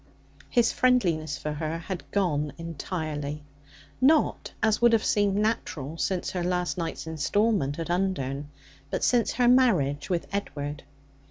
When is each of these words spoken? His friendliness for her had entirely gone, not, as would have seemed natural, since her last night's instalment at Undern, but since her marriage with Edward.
His 0.49 0.71
friendliness 0.71 1.37
for 1.37 1.53
her 1.53 1.77
had 1.77 2.03
entirely 2.11 2.55
gone, 2.57 3.41
not, 4.01 4.51
as 4.63 4.81
would 4.81 4.93
have 4.93 5.05
seemed 5.05 5.35
natural, 5.35 5.95
since 5.99 6.31
her 6.31 6.43
last 6.43 6.75
night's 6.75 7.05
instalment 7.05 7.77
at 7.77 7.91
Undern, 7.91 8.49
but 8.89 9.03
since 9.03 9.33
her 9.33 9.47
marriage 9.47 10.09
with 10.09 10.25
Edward. 10.33 10.81